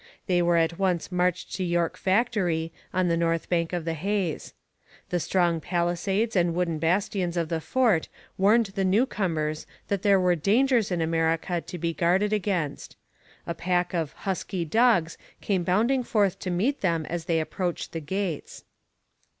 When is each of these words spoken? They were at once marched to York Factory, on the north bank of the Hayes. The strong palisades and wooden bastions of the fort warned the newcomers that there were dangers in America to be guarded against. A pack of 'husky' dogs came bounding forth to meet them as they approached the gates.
They 0.25 0.41
were 0.41 0.57
at 0.57 0.79
once 0.79 1.11
marched 1.11 1.53
to 1.53 1.63
York 1.63 1.95
Factory, 1.95 2.73
on 2.91 3.07
the 3.07 3.15
north 3.15 3.49
bank 3.49 3.71
of 3.71 3.85
the 3.85 3.93
Hayes. 3.93 4.55
The 5.11 5.19
strong 5.19 5.59
palisades 5.61 6.35
and 6.35 6.55
wooden 6.55 6.79
bastions 6.79 7.37
of 7.37 7.49
the 7.49 7.61
fort 7.61 8.07
warned 8.35 8.65
the 8.73 8.83
newcomers 8.83 9.67
that 9.89 10.01
there 10.01 10.19
were 10.19 10.33
dangers 10.35 10.89
in 10.89 11.01
America 11.01 11.61
to 11.61 11.77
be 11.77 11.93
guarded 11.93 12.33
against. 12.33 12.95
A 13.45 13.53
pack 13.53 13.93
of 13.93 14.13
'husky' 14.13 14.65
dogs 14.65 15.19
came 15.39 15.63
bounding 15.63 16.01
forth 16.01 16.39
to 16.39 16.49
meet 16.49 16.81
them 16.81 17.05
as 17.05 17.25
they 17.25 17.39
approached 17.39 17.91
the 17.91 17.99
gates. 18.01 18.63